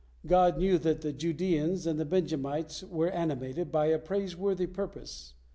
[0.25, 5.35] God knew that the Judaeans and the Benjamites were animated by a praiseworthy purpose.